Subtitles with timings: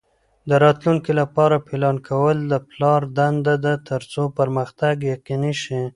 [0.49, 5.81] د راتلونکي لپاره پلان کول د پلار دنده ده ترڅو پرمختګ یقیني شي.